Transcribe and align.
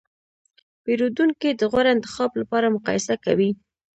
پیرودونکي 0.83 1.49
د 1.53 1.61
غوره 1.71 1.89
انتخاب 1.95 2.31
لپاره 2.41 2.73
مقایسه 2.75 3.15
کوي. 3.25 3.49